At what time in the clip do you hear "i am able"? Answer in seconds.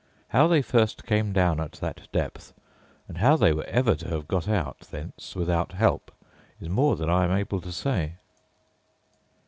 7.07-7.61